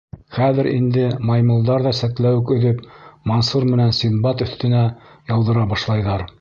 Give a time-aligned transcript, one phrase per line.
[0.35, 2.81] Хәҙер инде маймылдар ҙа сәтләүек өҙөп
[3.33, 4.85] Мансур менән Синдбад өҫтөнә
[5.37, 6.29] яуҙыра башлайҙар.